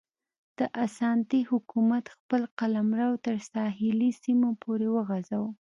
د 0.59 0.61
اسانتي 0.85 1.41
حکومت 1.49 2.03
خپل 2.15 2.41
قلمرو 2.59 3.11
تر 3.25 3.35
ساحلي 3.53 4.11
سیمو 4.23 4.49
پورې 4.63 4.87
وغځاوه. 4.95 5.49